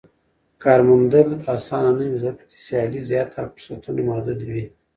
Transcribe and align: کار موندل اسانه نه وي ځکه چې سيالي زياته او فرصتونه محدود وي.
کار 0.63 0.79
موندل 0.87 1.27
اسانه 1.55 1.91
نه 1.97 2.05
وي 2.09 2.17
ځکه 2.25 2.41
چې 2.51 2.57
سيالي 2.67 3.01
زياته 3.09 3.35
او 3.41 3.47
فرصتونه 3.53 4.01
محدود 4.09 4.39
وي. 4.53 4.65